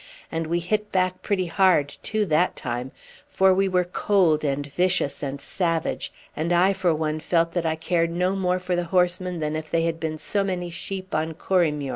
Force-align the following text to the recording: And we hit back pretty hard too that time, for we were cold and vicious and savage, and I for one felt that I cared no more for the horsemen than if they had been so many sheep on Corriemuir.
And 0.31 0.47
we 0.47 0.57
hit 0.57 0.91
back 0.91 1.21
pretty 1.21 1.45
hard 1.45 1.87
too 2.01 2.25
that 2.25 2.55
time, 2.55 2.91
for 3.27 3.53
we 3.53 3.67
were 3.69 3.83
cold 3.83 4.43
and 4.43 4.65
vicious 4.65 5.21
and 5.21 5.39
savage, 5.39 6.11
and 6.35 6.51
I 6.51 6.73
for 6.73 6.91
one 6.95 7.19
felt 7.19 7.51
that 7.51 7.67
I 7.67 7.75
cared 7.75 8.09
no 8.09 8.35
more 8.35 8.57
for 8.57 8.75
the 8.75 8.85
horsemen 8.85 9.41
than 9.41 9.55
if 9.55 9.69
they 9.69 9.83
had 9.83 9.99
been 9.99 10.17
so 10.17 10.43
many 10.43 10.71
sheep 10.71 11.13
on 11.13 11.35
Corriemuir. 11.35 11.89